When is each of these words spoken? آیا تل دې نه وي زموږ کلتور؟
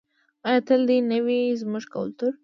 آیا 0.47 0.61
تل 0.67 0.81
دې 0.89 0.97
نه 1.11 1.17
وي 1.25 1.41
زموږ 1.61 1.85
کلتور؟ 1.93 2.31